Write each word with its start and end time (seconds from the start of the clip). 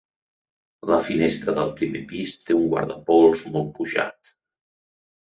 La 0.91 0.95
finestra 1.09 1.53
del 1.59 1.69
primer 1.81 2.01
pis 2.11 2.33
té 2.45 2.55
un 2.61 2.63
guardapols 2.71 3.45
molt 3.57 3.71
pujat. 3.77 4.33